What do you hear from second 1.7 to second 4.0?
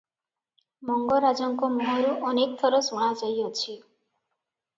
ମୁହଁରୁ ଅନେକ ଥର ଶୁଣାଯାଇଅଛି